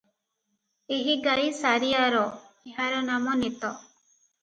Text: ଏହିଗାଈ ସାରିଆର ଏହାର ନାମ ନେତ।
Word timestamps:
ଏହିଗାଈ 0.97 1.45
ସାରିଆର 1.59 2.25
ଏହାର 2.73 3.07
ନାମ 3.15 3.41
ନେତ। 3.47 3.75